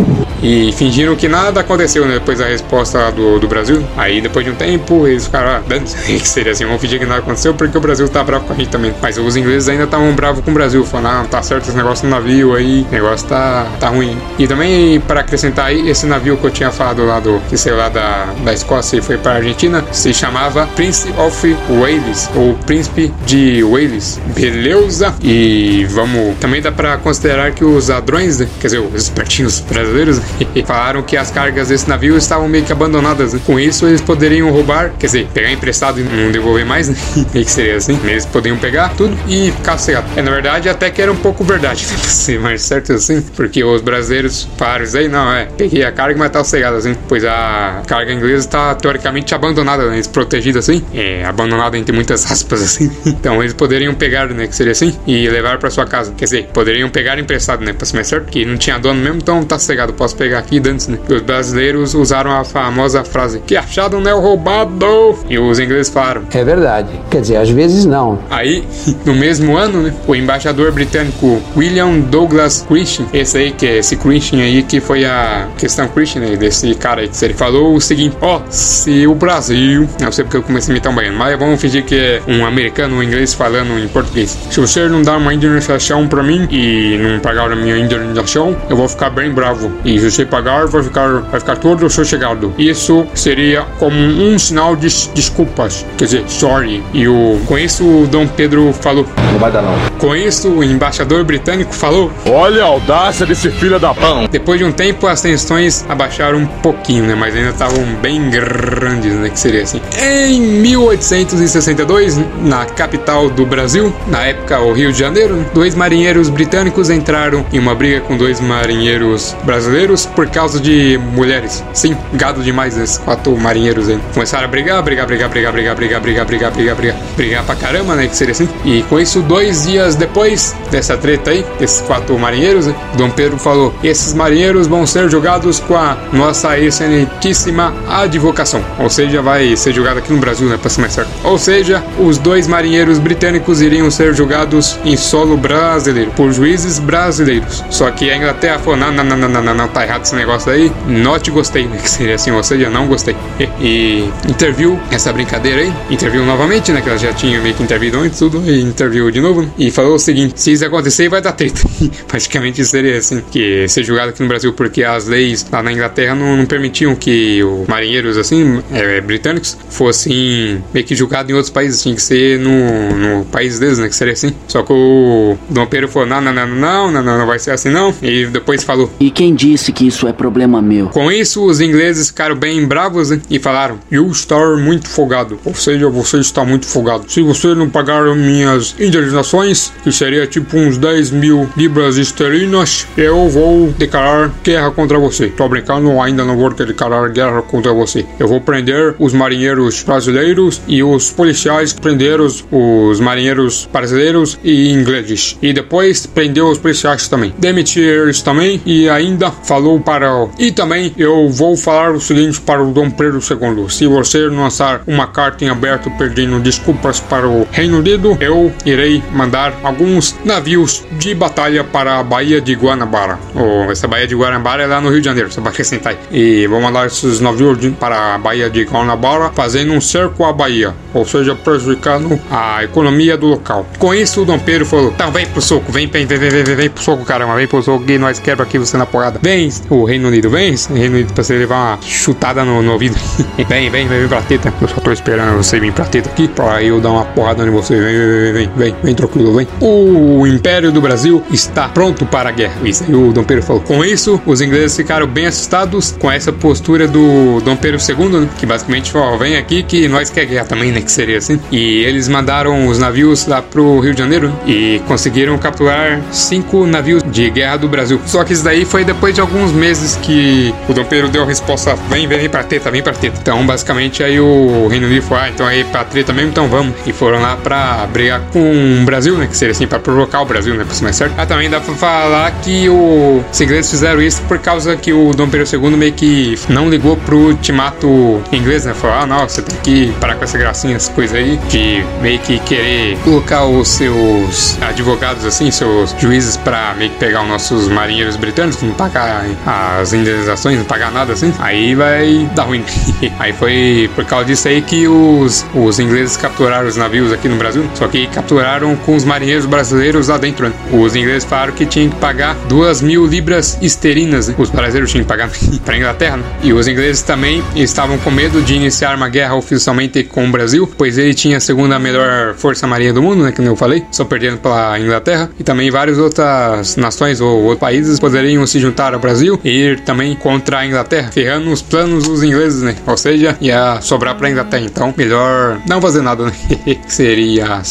E 0.41 0.71
fingiram 0.71 1.15
que 1.15 1.27
nada 1.27 1.61
aconteceu, 1.61 2.05
né? 2.05 2.15
Depois 2.15 2.39
da 2.39 2.45
resposta 2.45 3.11
do, 3.11 3.39
do 3.39 3.47
Brasil. 3.47 3.83
Aí 3.95 4.21
depois 4.21 4.45
de 4.45 4.51
um 4.51 4.55
tempo, 4.55 5.07
eles 5.07 5.25
ficaram, 5.25 5.49
ah, 5.51 5.61
dando 5.67 5.85
que 6.05 6.27
seria 6.27 6.51
assim, 6.51 6.65
vamos 6.65 6.81
fingir 6.81 6.99
que 6.99 7.05
nada 7.05 7.19
aconteceu 7.19 7.53
porque 7.53 7.77
o 7.77 7.81
Brasil 7.81 8.07
tá 8.09 8.23
bravo 8.23 8.45
com 8.45 8.53
a 8.53 8.55
gente 8.55 8.69
também. 8.69 8.93
Mas 9.01 9.17
os 9.17 9.35
ingleses 9.35 9.69
ainda 9.69 9.83
estavam 9.83 10.11
bravos 10.13 10.43
com 10.43 10.51
o 10.51 10.53
Brasil, 10.53 10.83
falando, 10.83 11.07
ah, 11.07 11.26
tá 11.27 11.41
certo 11.41 11.67
esse 11.67 11.77
negócio 11.77 12.07
no 12.07 12.11
navio 12.11 12.55
aí, 12.55 12.85
o 12.89 12.91
negócio 12.91 13.27
tá, 13.27 13.67
tá 13.79 13.89
ruim. 13.89 14.17
E 14.37 14.47
também, 14.47 14.99
para 14.99 15.21
acrescentar 15.21 15.67
aí, 15.67 15.89
esse 15.89 16.05
navio 16.05 16.37
que 16.37 16.45
eu 16.45 16.51
tinha 16.51 16.71
falado 16.71 17.05
lá 17.05 17.19
do, 17.19 17.39
que 17.49 17.57
saiu 17.57 17.77
lá 17.77 17.89
da, 17.89 18.27
da 18.43 18.53
Escócia 18.53 18.97
e 18.97 19.01
foi 19.01 19.17
pra 19.17 19.33
Argentina, 19.33 19.83
se 19.91 20.13
chamava 20.13 20.67
Prince 20.75 21.09
of 21.17 21.57
Wales, 21.69 22.29
ou 22.35 22.53
Príncipe 22.65 23.13
de 23.25 23.63
Wales. 23.63 24.19
Beleza? 24.35 25.13
E 25.21 25.85
vamos, 25.89 26.35
também 26.39 26.61
dá 26.61 26.71
pra 26.71 26.97
considerar 26.97 27.51
que 27.51 27.63
os 27.63 27.89
ladrões, 27.89 28.39
né? 28.39 28.47
quer 28.59 28.67
dizer, 28.67 28.79
os 28.79 29.03
espertinhos 29.03 29.59
brasileiros, 29.59 30.21
falaram 30.65 31.01
que 31.01 31.17
as 31.17 31.31
cargas 31.31 31.69
desse 31.69 31.87
navio 31.87 32.17
estavam 32.17 32.47
meio 32.47 32.63
que 32.63 32.71
abandonadas. 32.71 33.33
Né? 33.33 33.39
Com 33.45 33.59
isso, 33.59 33.85
eles 33.85 34.01
poderiam 34.01 34.49
roubar, 34.51 34.91
quer 34.97 35.07
dizer, 35.07 35.27
pegar 35.33 35.51
emprestado 35.51 35.99
e 35.99 36.03
não 36.03 36.31
devolver 36.31 36.65
mais, 36.65 36.89
né? 36.89 36.95
meio 37.33 37.45
que 37.45 37.51
seria 37.51 37.77
assim. 37.77 37.99
Eles 38.03 38.25
poderiam 38.25 38.57
pegar 38.57 38.89
tudo 38.95 39.17
e 39.27 39.51
ficar 39.51 39.77
cegado. 39.77 40.07
É, 40.15 40.21
na 40.21 40.31
verdade, 40.31 40.69
até 40.69 40.89
que 40.89 41.01
era 41.01 41.11
um 41.11 41.15
pouco 41.17 41.43
verdade? 41.43 41.85
Pra 41.97 42.09
ser 42.09 42.39
mais 42.39 42.61
certo 42.61 42.93
assim, 42.93 43.21
porque 43.35 43.63
os 43.63 43.81
brasileiros 43.81 44.47
falaram 44.57 44.83
isso 44.83 44.97
aí, 44.97 45.07
não, 45.07 45.33
é, 45.33 45.45
peguei 45.45 45.83
a 45.83 45.91
carga, 45.91 46.17
mas 46.17 46.31
tá 46.31 46.43
cegado 46.43 46.77
assim, 46.77 46.95
pois 47.07 47.23
a 47.25 47.81
carga 47.87 48.13
inglesa 48.13 48.45
está 48.45 48.75
teoricamente 48.75 49.33
abandonada, 49.33 49.89
né? 49.89 49.97
Desprotegida 49.97 50.59
assim, 50.59 50.83
é, 50.93 51.25
abandonada 51.25 51.77
entre 51.77 51.93
muitas 51.93 52.29
aspas 52.31 52.61
assim. 52.63 52.91
Então 53.05 53.41
eles 53.41 53.53
poderiam 53.53 53.93
pegar, 53.93 54.27
né, 54.29 54.47
que 54.47 54.55
seria 54.55 54.71
assim, 54.71 54.95
e 55.05 55.27
levar 55.29 55.57
para 55.57 55.69
sua 55.69 55.85
casa. 55.85 56.13
Quer 56.15 56.25
dizer, 56.25 56.49
poderiam 56.53 56.89
pegar 56.89 57.19
emprestado, 57.19 57.63
né, 57.63 57.73
pra 57.73 57.85
ser 57.85 57.95
mais 57.95 58.07
certo, 58.07 58.25
que 58.25 58.45
não 58.45 58.57
tinha 58.57 58.77
dono 58.77 59.01
mesmo, 59.01 59.17
então 59.17 59.43
tá 59.43 59.57
cegado, 59.57 59.93
posso 59.93 60.15
pegar 60.15 60.39
aqui 60.39 60.57
e 60.57 60.59
dança, 60.59 60.91
né. 60.91 60.99
Os 61.09 61.21
brasileiros 61.21 61.93
usaram 61.93 62.31
a 62.31 62.43
famosa 62.43 63.03
frase, 63.03 63.41
que 63.45 63.55
achado 63.55 63.99
não 63.99 64.11
é 64.11 64.13
roubado, 64.13 65.17
e 65.29 65.37
os 65.37 65.59
ingleses 65.59 65.91
falaram. 65.91 66.23
É 66.31 66.43
verdade, 66.43 66.89
quer 67.09 67.21
dizer, 67.21 67.37
às 67.37 67.49
vezes 67.49 67.85
não. 67.85 68.19
Aí, 68.29 68.63
no 69.05 69.15
mesmo 69.15 69.55
ano, 69.57 69.81
né, 69.81 69.93
o 70.07 70.15
embaixador 70.15 70.71
britânico 70.71 71.06
William 71.55 71.99
Douglas 71.99 72.65
Christian, 72.67 73.05
esse 73.13 73.37
aí, 73.37 73.51
que 73.51 73.65
é 73.65 73.77
esse 73.77 73.95
Christian 73.95 74.39
aí, 74.39 74.63
que 74.63 74.79
foi 74.79 75.05
a 75.05 75.47
questão 75.57 75.87
Christian, 75.87 76.21
né, 76.21 76.35
desse 76.35 76.73
cara 76.75 77.01
aí, 77.01 77.09
ele 77.21 77.33
falou 77.33 77.75
o 77.75 77.81
seguinte, 77.81 78.17
ó, 78.21 78.37
oh, 78.37 78.41
se 78.49 79.07
o 79.07 79.15
Brasil, 79.15 79.87
não 79.99 80.11
sei 80.11 80.23
porque 80.23 80.37
eu 80.37 80.43
comecei 80.43 80.71
a 80.71 80.75
imitar 80.75 80.91
um 80.91 80.95
baiano, 80.95 81.17
mas 81.17 81.37
vamos 81.37 81.59
fingir 81.59 81.83
que 81.83 81.95
é 81.95 82.21
um 82.27 82.45
americano, 82.45 82.97
um 82.97 83.03
inglês 83.03 83.33
falando 83.33 83.77
em 83.79 83.87
português. 83.87 84.37
Se 84.49 84.59
você 84.59 84.87
não 84.87 85.01
dá 85.01 85.17
uma 85.17 85.33
indenização 85.33 86.07
pra 86.07 86.23
mim 86.23 86.47
e 86.51 86.97
não 86.97 87.19
pagar 87.19 87.51
a 87.51 87.55
minha 87.55 87.77
indenização, 87.77 88.55
eu 88.69 88.75
vou 88.75 88.87
ficar 88.87 89.09
bem 89.09 89.31
bravo. 89.31 89.71
E 89.83 89.99
se 89.99 90.11
você 90.11 90.25
pagar, 90.25 90.67
vai 90.67 90.83
ficar, 90.83 91.21
vai 91.21 91.39
ficar 91.39 91.57
todo 91.57 91.89
sossegado. 91.89 92.53
Isso 92.57 93.05
seria 93.13 93.63
como 93.79 93.97
um 93.97 94.37
sinal 94.37 94.75
de 94.75 94.87
desculpas, 95.13 95.85
quer 95.97 96.05
dizer, 96.05 96.23
sorry. 96.27 96.83
E 96.93 97.07
o, 97.07 97.39
com 97.45 97.57
isso 97.57 97.83
o 97.83 98.07
Dom 98.07 98.27
Pedro 98.27 98.73
falou. 98.73 99.05
Não 99.31 99.39
vai 99.39 99.51
dar 99.51 99.61
não. 99.61 99.75
Com 99.97 100.15
isso 100.15 100.49
o 100.49 100.63
embaixador 100.63 100.86
britânico 101.25 101.73
falou. 101.73 102.11
Olha 102.25 102.63
a 102.63 102.67
audácia 102.67 103.25
desse 103.25 103.49
filho 103.51 103.79
da 103.79 103.93
pão. 103.93 104.27
Depois 104.29 104.59
de 104.59 104.65
um 104.65 104.71
tempo 104.71 105.07
as 105.07 105.21
tensões 105.21 105.85
abaixaram 105.87 106.39
um 106.39 106.45
pouquinho, 106.45 107.05
né? 107.05 107.15
Mas 107.15 107.35
ainda 107.35 107.49
estavam 107.49 107.83
bem 108.01 108.29
grandes, 108.29 109.13
né? 109.13 109.29
Que 109.29 109.39
seria 109.39 109.63
assim. 109.63 109.81
Em 109.99 110.39
1862, 110.39 112.19
na 112.41 112.65
capital 112.65 113.29
do 113.29 113.45
Brasil, 113.45 113.93
na 114.07 114.25
época 114.25 114.59
o 114.59 114.73
Rio 114.73 114.91
de 114.91 114.99
Janeiro, 114.99 115.45
dois 115.53 115.75
marinheiros 115.75 116.29
britânicos 116.29 116.89
entraram 116.89 117.45
em 117.51 117.59
uma 117.59 117.75
briga 117.75 118.01
com 118.01 118.17
dois 118.17 118.39
marinheiros 118.39 119.35
brasileiros 119.43 120.05
por 120.05 120.27
causa 120.27 120.59
de 120.59 120.97
mulheres. 121.13 121.63
Sim, 121.73 121.95
gado 122.13 122.41
demais 122.41 122.77
esses 122.77 122.97
quatro 122.97 123.35
marinheiros 123.37 123.89
aí. 123.89 123.99
Começaram 124.13 124.45
a 124.45 124.47
brigar, 124.47 124.81
brigar, 124.81 125.05
brigar, 125.05 125.29
brigar, 125.29 125.51
brigar, 125.51 125.75
brigar, 125.75 126.01
brigar, 126.01 126.25
brigar, 126.25 126.51
brigar, 126.51 126.75
brigar, 126.75 126.97
brigar 127.15 127.43
pra 127.43 127.55
caramba, 127.55 127.95
né? 127.95 128.07
Que 128.07 128.15
seria 128.15 128.31
assim. 128.31 128.47
E 128.65 128.83
com 128.83 128.99
isso, 128.99 129.21
dois 129.21 129.65
dias 129.65 129.95
depois 129.95 130.55
dessa 130.77 130.95
treta 130.95 131.31
aí, 131.31 131.43
desses 131.59 131.81
quatro 131.81 132.17
marinheiros, 132.19 132.67
né, 132.67 132.75
Dom 132.95 133.09
Pedro 133.09 133.37
falou: 133.39 133.73
esses 133.83 134.13
marinheiros 134.13 134.67
vão 134.67 134.85
ser 134.85 135.09
julgados 135.09 135.59
com 135.59 135.75
a 135.75 135.97
nossa 136.13 136.57
excelentíssima 136.59 137.73
advocação. 137.89 138.63
Ou 138.79 138.89
seja, 138.89 139.21
vai 139.21 139.55
ser 139.55 139.73
julgado 139.73 139.99
aqui 139.99 140.13
no 140.13 140.19
Brasil, 140.19 140.47
né? 140.47 140.57
Pra 140.57 140.69
ser 140.69 140.81
mais 140.81 140.93
certo. 140.93 141.09
Ou 141.23 141.37
seja, 141.37 141.83
os 141.99 142.19
dois 142.19 142.47
marinheiros 142.47 142.99
britânicos 142.99 143.59
iriam 143.59 143.89
ser 143.89 144.13
julgados 144.13 144.77
em 144.85 144.95
solo 144.95 145.35
brasileiro, 145.35 146.11
por 146.11 146.31
juízes 146.31 146.77
brasileiros. 146.77 147.63
Só 147.71 147.89
que 147.89 148.11
a 148.11 148.15
Inglaterra 148.15 148.59
falou: 148.59 148.77
não, 148.77 148.91
não, 148.91 149.03
não, 149.03 149.17
não, 149.17 149.29
não, 149.29 149.43
não, 149.43 149.53
não 149.55 149.67
tá 149.67 149.83
errado 149.83 150.03
esse 150.03 150.15
negócio 150.15 150.51
aí. 150.51 150.71
Não 150.87 151.17
te 151.17 151.31
gostei, 151.31 151.65
né? 151.65 151.77
Que 151.87 151.91
seria 151.91 152.15
assim, 152.15 152.31
ou 152.31 152.43
seja, 152.43 152.69
não 152.69 152.85
gostei. 152.85 153.15
E, 153.39 153.49
e 153.61 154.11
interviu 154.27 154.77
essa 154.91 155.11
brincadeira 155.13 155.61
aí, 155.61 155.73
interviu 155.89 156.25
novamente, 156.25 156.71
né? 156.71 156.81
Que 156.81 156.89
ela 156.89 156.97
já 156.97 157.13
tinha 157.13 157.39
meio 157.39 157.55
que 157.55 157.63
intervido 157.63 157.97
antes, 157.99 158.19
tudo, 158.19 158.43
e 158.45 158.61
interviu 158.61 159.09
de 159.09 159.21
novo, 159.21 159.41
né? 159.41 159.49
E 159.57 159.71
falou 159.71 159.95
o 159.95 159.99
seguinte: 159.99 160.39
se 160.39 160.51
acontecer, 160.67 161.09
vai 161.09 161.21
dar 161.21 161.31
treta. 161.33 161.61
Praticamente 162.07 162.63
seria 162.65 162.97
assim, 162.97 163.21
que 163.31 163.67
ser 163.67 163.83
julgado 163.83 164.09
aqui 164.09 164.21
no 164.21 164.27
Brasil, 164.27 164.53
porque 164.53 164.83
as 164.83 165.07
leis 165.07 165.45
lá 165.51 165.61
na 165.61 165.71
Inglaterra 165.71 166.15
não, 166.15 166.37
não 166.37 166.45
permitiam 166.45 166.95
que 166.95 167.43
os 167.43 167.67
marinheiros, 167.67 168.17
assim, 168.17 168.61
é, 168.71 169.01
britânicos, 169.01 169.57
fossem 169.69 170.63
meio 170.73 170.85
que 170.85 170.95
julgados 170.95 171.29
em 171.31 171.33
outros 171.33 171.51
países, 171.51 171.81
tinha 171.81 171.95
que 171.95 172.01
ser 172.01 172.39
no, 172.39 172.95
no 172.95 173.25
país 173.25 173.59
deles, 173.59 173.79
né? 173.79 173.87
Que 173.87 173.95
seria 173.95 174.13
assim. 174.13 174.33
Só 174.47 174.63
que 174.63 174.73
o 174.73 175.37
Dom 175.49 175.65
Pedro 175.67 175.87
falou: 175.87 176.07
não, 176.07 176.21
não, 176.21 176.33
não, 176.33 176.47
não, 176.47 176.91
não, 176.91 177.03
não, 177.03 177.17
não 177.17 177.27
vai 177.27 177.39
ser 177.39 177.51
assim 177.51 177.69
não. 177.69 177.93
E 178.01 178.25
depois 178.25 178.63
falou: 178.63 178.91
E 178.99 179.11
quem 179.11 179.33
disse 179.33 179.71
que 179.71 179.87
isso 179.87 180.07
é 180.07 180.13
problema 180.13 180.61
meu? 180.61 180.87
Com 180.89 181.11
isso, 181.11 181.45
os 181.45 181.61
ingleses 181.61 182.07
ficaram 182.07 182.35
bem 182.35 182.65
bravos 182.65 183.09
né? 183.09 183.21
e 183.29 183.39
falaram: 183.39 183.79
You 183.91 184.09
estar 184.11 184.57
muito 184.57 184.87
folgado. 184.87 185.39
Ou 185.45 185.53
seja, 185.53 185.89
você 185.89 186.17
está 186.17 186.43
muito 186.43 186.65
folgado. 186.65 187.09
Se 187.11 187.21
você 187.21 187.53
não 187.53 187.69
pagar 187.69 188.03
minhas 188.15 188.75
indenizações, 188.79 189.71
que 189.83 189.91
seria 189.91 190.25
tipo 190.27 190.56
uns 190.57 190.77
10 190.77 191.11
mil 191.11 191.47
libras 191.55 191.97
esterlinas, 191.97 192.87
eu 192.97 193.29
vou 193.29 193.67
declarar 193.77 194.31
guerra 194.43 194.71
contra 194.71 194.97
você. 194.97 195.27
Tô 195.27 195.47
brincando, 195.47 196.01
ainda 196.01 196.25
não 196.25 196.35
vou 196.35 196.49
declarar 196.49 197.09
guerra 197.09 197.41
contra 197.43 197.71
você. 197.71 198.05
Eu 198.19 198.27
vou 198.27 198.41
prender 198.41 198.95
os 198.97 199.13
marinheiros 199.13 199.83
brasileiros 199.83 200.61
e 200.67 200.81
os 200.81 201.11
policiais 201.11 201.73
prender 201.73 202.19
os, 202.19 202.43
os 202.51 202.99
marinheiros 202.99 203.69
brasileiros 203.71 204.39
e 204.43 204.71
ingleses. 204.71 205.37
E 205.41 205.53
depois 205.53 206.05
prender 206.07 206.43
os 206.43 206.57
policiais 206.57 207.07
também. 207.07 207.33
Demitir 207.37 207.83
eles 207.83 208.21
também 208.21 208.59
e 208.65 208.89
ainda 208.89 209.29
falou 209.31 209.79
para. 209.79 210.07
E 210.39 210.51
também 210.51 210.93
eu 210.97 211.29
vou 211.29 211.55
falar 211.55 211.91
o 211.91 212.01
seguinte 212.01 212.41
para 212.41 212.63
o 212.63 212.71
Dom 212.71 212.89
Pedro 212.89 213.19
II: 213.19 213.69
se 213.69 213.85
você 213.85 214.27
lançar 214.27 214.81
uma 214.87 215.07
carta 215.07 215.45
em 215.45 215.49
aberto 215.49 215.91
pedindo 215.97 216.39
desculpas 216.39 216.99
para 216.99 217.27
o 217.27 217.47
Reino 217.51 217.79
Unido, 217.79 218.17
eu 218.19 218.51
irei 218.65 219.03
mandar 219.13 219.53
alguns 219.63 220.15
navios 220.25 220.46
de 220.91 221.13
batalha 221.13 221.63
para 221.63 221.99
a 221.99 222.03
Baía 222.03 222.39
de 222.39 222.55
Guanabara. 222.55 223.19
Oh, 223.35 223.69
essa 223.71 223.87
Baía 223.87 224.07
de 224.07 224.15
Guanabara 224.15 224.63
é 224.63 224.67
lá 224.67 224.79
no 224.79 224.89
Rio 224.89 225.01
de 225.01 225.05
Janeiro, 225.05 225.31
só 225.31 225.41
para 225.41 225.51
acrescentar. 225.51 225.95
E 226.11 226.47
vou 226.47 226.61
mandar 226.61 226.87
esses 226.87 227.19
navios 227.19 227.57
para 227.79 228.15
a 228.15 228.17
Baía 228.17 228.49
de 228.49 228.63
Guanabara 228.63 229.31
fazendo 229.33 229.73
um 229.73 229.81
cerco 229.81 230.23
à 230.23 230.31
Bahia, 230.31 230.73
ou 230.93 231.05
seja, 231.05 231.35
prejudicando 231.35 232.19
a 232.31 232.63
economia 232.63 233.17
do 233.17 233.27
local. 233.27 233.65
Com 233.77 233.93
isso, 233.93 234.21
o 234.21 234.25
Dom 234.25 234.39
Pedro 234.39 234.65
falou: 234.65 234.91
então 234.95 235.11
vem 235.11 235.25
pro 235.25 235.41
soco, 235.41 235.71
vem, 235.71 235.87
vem, 235.87 236.05
vem, 236.05 236.17
vem, 236.17 236.29
vem, 236.29 236.55
vem 236.55 236.69
pro 236.69 236.83
soco, 236.83 237.03
caramba, 237.03 237.35
vem 237.35 237.47
pro 237.47 237.61
soco 237.61 237.83
que 237.83 237.97
nós 237.97 238.19
quebra 238.19 238.45
aqui 238.45 238.57
você 238.57 238.77
na 238.77 238.85
porrada. 238.85 239.19
Vem, 239.21 239.49
o 239.69 239.83
Reino 239.83 240.07
Unido, 240.07 240.29
vem, 240.29 240.55
Reino 240.73 240.95
Unido, 240.95 241.13
pra 241.13 241.23
você 241.23 241.37
levar 241.37 241.75
uma 241.75 241.79
chutada 241.81 242.43
no, 242.45 242.61
no 242.61 242.73
ouvido. 242.73 242.95
vem, 243.37 243.69
vem, 243.69 243.87
vem, 243.87 243.87
vem 243.87 244.07
pra 244.07 244.21
teta. 244.21 244.53
Eu 244.61 244.67
só 244.67 244.79
tô 244.81 244.91
esperando 244.91 245.37
você 245.37 245.59
vir 245.59 245.73
pra 245.73 245.85
teta 245.85 246.09
aqui 246.09 246.27
pra 246.27 246.63
eu 246.63 246.79
dar 246.79 246.91
uma 246.91 247.05
porrada 247.05 247.45
em 247.45 247.49
você. 247.49 247.75
Vem, 247.75 247.97
vem, 247.97 248.07
vem, 248.07 248.33
vem, 248.33 248.49
vem, 248.55 248.75
vem, 248.83 248.95
tranquilo, 248.95 249.35
vem. 249.35 249.47
O 249.61 250.25
Império 250.37 250.71
do 250.71 250.79
Brasil 250.79 251.23
está 251.31 251.67
pronto 251.67 252.05
para 252.05 252.29
a 252.29 252.31
guerra. 252.31 252.55
Isso 252.63 252.83
aí 252.83 252.93
o 252.93 253.11
Dom 253.11 253.23
Pedro 253.23 253.43
falou. 253.43 253.61
Com 253.61 253.83
isso, 253.83 254.21
os 254.25 254.39
ingleses 254.39 254.75
ficaram 254.75 255.07
bem 255.07 255.25
assustados 255.25 255.95
com 255.99 256.11
essa 256.11 256.31
postura 256.31 256.87
do 256.87 257.41
Dom 257.41 257.55
Pedro 257.55 257.79
II, 257.81 258.21
né? 258.21 258.29
Que 258.37 258.45
basicamente 258.45 258.91
falou: 258.91 259.17
vem 259.17 259.35
aqui 259.35 259.63
que 259.63 259.87
nós 259.87 260.09
quer 260.09 260.25
guerra 260.25 260.45
também, 260.45 260.71
né? 260.71 260.81
Que 260.81 260.91
seria 260.91 261.17
assim. 261.17 261.39
E 261.51 261.83
eles 261.83 262.07
mandaram 262.07 262.67
os 262.67 262.77
navios 262.77 263.25
lá 263.25 263.41
pro 263.41 263.79
Rio 263.79 263.93
de 263.93 263.99
Janeiro 263.99 264.31
e 264.45 264.79
conseguiram 264.87 265.37
capturar 265.37 266.01
cinco 266.11 266.65
navios 266.65 267.03
de 267.03 267.29
guerra 267.29 267.57
do 267.57 267.67
Brasil. 267.67 267.99
Só 268.05 268.23
que 268.23 268.33
isso 268.33 268.43
daí 268.43 268.63
foi 268.63 268.83
depois 268.83 269.15
de 269.15 269.21
alguns 269.21 269.51
meses 269.51 269.97
que 270.01 270.53
o 270.69 270.73
Dom 270.73 270.85
Pedro 270.85 271.09
deu 271.09 271.23
a 271.23 271.25
resposta: 271.25 271.75
vem, 271.89 272.07
vem, 272.07 272.19
vem 272.19 272.29
pra 272.29 272.43
treta, 272.43 272.69
vem 272.69 272.83
pra 272.83 272.93
treta. 272.93 273.17
Então, 273.19 273.45
basicamente, 273.45 274.03
aí 274.03 274.19
o 274.19 274.67
Reino 274.67 274.85
Unido 274.85 275.01
falou: 275.01 275.23
ah, 275.23 275.29
então 275.29 275.45
aí 275.47 275.63
pra 275.63 275.83
treta 275.83 276.13
mesmo, 276.13 276.29
então 276.29 276.47
vamos. 276.47 276.75
E 276.85 276.93
foram 276.93 277.19
lá 277.19 277.35
pra 277.35 277.87
brigar 277.91 278.21
com 278.31 278.81
o 278.81 278.85
Brasil, 278.85 279.17
né? 279.17 279.25
Que 279.25 279.35
seria 279.35 279.51
assim, 279.51 279.65
pra 279.65 279.79
provocar 279.79 280.21
o 280.21 280.25
Brasil, 280.27 280.53
né? 280.55 280.63
Pra 280.63 280.73
ser 280.73 280.83
mais 280.83 280.95
certo. 280.95 281.13
Ah, 281.17 281.25
também 281.25 281.49
dá 281.49 281.59
pra 281.59 281.73
falar 281.73 282.31
que 282.41 282.69
o... 282.69 283.23
os 283.31 283.41
ingleses 283.41 283.71
fizeram 283.71 284.01
isso 284.01 284.21
por 284.23 284.39
causa 284.39 284.75
que 284.75 284.93
o 284.93 285.13
Dom 285.13 285.29
Pedro 285.29 285.47
II 285.51 285.77
meio 285.77 285.93
que 285.93 286.37
não 286.49 286.69
ligou 286.69 286.97
pro 286.97 287.17
ultimato 287.17 288.21
inglês, 288.31 288.65
né? 288.65 288.73
Falou: 288.73 288.97
ah, 288.97 289.05
não, 289.05 289.27
você 289.27 289.41
tem 289.41 289.57
que 289.61 289.91
parar 289.99 290.15
com 290.15 290.23
essa 290.23 290.37
gracinha, 290.37 290.75
essas 290.75 290.93
coisas 290.93 291.15
aí, 291.15 291.37
de 291.49 291.83
meio 292.01 292.19
que 292.19 292.39
querer 292.39 292.97
colocar 293.03 293.45
os 293.45 293.67
seus 293.67 294.57
advogados, 294.61 295.25
assim, 295.25 295.49
seus 295.51 295.95
juízes 295.97 296.37
pra 296.37 296.73
meio 296.77 296.91
que 296.91 296.97
pegar 296.97 297.21
os 297.23 297.29
nossos 297.29 297.67
marinheiros 297.67 298.15
britânicos, 298.15 298.61
não 298.61 298.73
pagar 298.73 299.25
as 299.45 299.93
indenizações, 299.93 300.57
não 300.57 300.65
pagar 300.65 300.91
nada 300.91 301.13
assim. 301.13 301.33
Aí 301.39 301.75
vai 301.75 302.29
dar 302.35 302.43
ruim. 302.43 302.63
aí 303.19 303.33
foi 303.33 303.89
por 303.95 304.05
causa 304.05 304.25
disso 304.25 304.47
aí 304.47 304.61
que 304.61 304.87
os, 304.87 305.45
os 305.53 305.79
ingleses 305.79 306.17
capturaram 306.17 306.67
os 306.67 306.75
navios 306.75 307.11
aqui 307.11 307.27
no 307.27 307.35
Brasil, 307.35 307.65
só 307.75 307.87
que 307.87 308.07
capturaram 308.07 308.75
com 308.75 308.95
os 308.95 309.03
marinheiros 309.03 309.45
brasileiros 309.45 310.09
dentro. 310.17 310.47
Né? 310.47 310.55
Os 310.71 310.95
ingleses 310.95 311.23
falaram 311.23 311.53
que 311.53 311.65
tinham 311.65 311.89
que 311.89 311.95
pagar 311.97 312.35
duas 312.47 312.81
mil 312.81 313.05
libras 313.05 313.57
esterlinas, 313.61 314.27
né? 314.27 314.35
os 314.37 314.49
brasileiros 314.49 314.91
tinham 314.91 315.03
que 315.03 315.09
pagar 315.09 315.29
para 315.65 315.77
Inglaterra. 315.77 316.17
Né? 316.17 316.23
E 316.43 316.53
os 316.53 316.67
ingleses 316.67 317.01
também 317.01 317.43
estavam 317.55 317.97
com 317.97 318.11
medo 318.11 318.41
de 318.41 318.55
iniciar 318.55 318.95
uma 318.95 319.09
guerra 319.09 319.35
oficialmente 319.35 320.03
com 320.03 320.27
o 320.27 320.31
Brasil, 320.31 320.69
pois 320.77 320.97
ele 320.97 321.13
tinha 321.13 321.37
a 321.37 321.39
segunda 321.39 321.79
melhor 321.79 322.35
força 322.35 322.67
marinha 322.67 322.93
do 322.93 323.01
mundo, 323.01 323.23
né, 323.23 323.31
que 323.31 323.41
eu 323.41 323.55
falei, 323.55 323.85
só 323.91 324.05
perdendo 324.05 324.37
pela 324.37 324.79
Inglaterra, 324.79 325.29
e 325.39 325.43
também 325.43 325.69
várias 325.71 325.97
outras 325.97 326.75
nações 326.75 327.21
ou 327.21 327.43
outros 327.43 327.59
países 327.59 327.99
poderiam 327.99 328.45
se 328.45 328.59
juntar 328.59 328.93
ao 328.93 328.99
Brasil 328.99 329.39
e 329.43 329.49
ir 329.49 329.79
também 329.81 330.15
contra 330.15 330.59
a 330.59 330.65
Inglaterra, 330.65 331.11
ferrando 331.11 331.51
os 331.51 331.61
planos 331.61 332.03
dos 332.03 332.23
ingleses, 332.23 332.61
né? 332.61 332.75
Ou 332.85 332.97
seja, 332.97 333.37
ia 333.41 333.79
sobrar 333.81 334.15
pra 334.15 334.29
Inglaterra. 334.29 334.63
Então, 334.63 334.93
melhor 334.97 335.59
não 335.67 335.81
fazer 335.81 336.01
nada, 336.01 336.25
né? 336.25 336.31
Seria 336.87 337.61